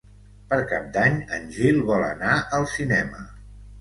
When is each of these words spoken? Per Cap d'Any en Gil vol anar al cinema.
Per 0.53 0.57
Cap 0.71 0.87
d'Any 0.95 1.19
en 1.37 1.45
Gil 1.57 1.79
vol 1.91 2.07
anar 2.09 2.33
al 2.59 2.67
cinema. 2.77 3.23